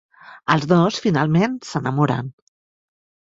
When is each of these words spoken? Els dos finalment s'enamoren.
Els 0.53 0.63
dos 0.71 0.97
finalment 1.03 1.59
s'enamoren. 1.73 2.33